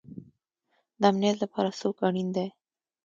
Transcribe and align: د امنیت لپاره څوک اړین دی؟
د 0.99 1.03
امنیت 1.11 1.37
لپاره 1.43 1.69
څوک 1.79 1.95
اړین 2.07 2.27
دی؟ 2.35 2.47